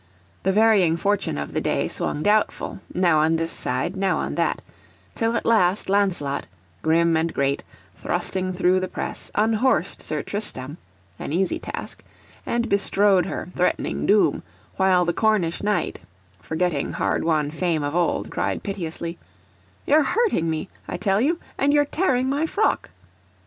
[0.41, 4.59] The varying fortune of the day swung doubtful now on this side, now on that;
[5.13, 6.47] till at last Lancelot,
[6.81, 7.61] grim and great,
[7.95, 10.79] thrusting through the press, unhorsed Sir Tristram
[11.19, 12.03] (an easy task),
[12.47, 14.41] and bestrode her, threatening doom;
[14.75, 15.99] while the Cornish knight,
[16.39, 19.19] forgetting hard won fame of old, cried piteously,
[19.85, 21.37] "You're hurting me, I tell you!
[21.59, 22.89] and you're tearing my frock!"